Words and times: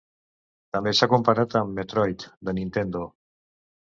També 0.77 0.93
s'ha 0.99 1.07
comparat 1.11 1.53
amb 1.59 1.77
"Metroid" 1.81 2.25
de 2.49 2.57
Nintendo. 2.61 3.03